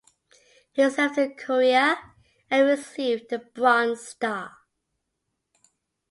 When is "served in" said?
0.89-1.35